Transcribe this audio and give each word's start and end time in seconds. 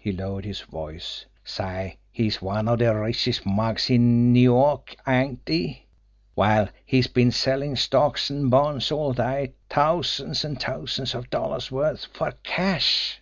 He 0.00 0.12
lowered 0.12 0.46
his 0.46 0.62
voice 0.62 1.26
"Say, 1.44 1.98
he's 2.10 2.40
one 2.40 2.68
of 2.68 2.78
de 2.78 2.86
richest 2.90 3.44
mugs 3.44 3.90
in 3.90 4.32
New 4.32 4.40
York, 4.40 4.96
ain't 5.06 5.46
he? 5.46 5.84
Well, 6.34 6.70
he's 6.86 7.06
been 7.06 7.30
sellin' 7.30 7.76
stocks 7.76 8.30
an' 8.30 8.48
bonds 8.48 8.90
all 8.90 9.12
day, 9.12 9.52
t'ousands 9.68 10.42
an' 10.42 10.56
t'ousands 10.56 11.14
of 11.14 11.28
dollars' 11.28 11.70
worth 11.70 12.06
fer 12.06 12.30
cash." 12.42 13.20